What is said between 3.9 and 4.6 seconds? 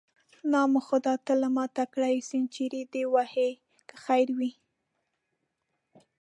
خیر وي.